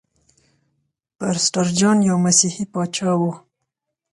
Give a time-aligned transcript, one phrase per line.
[1.17, 3.21] پرسټر جان یو مسیحي پاچا و.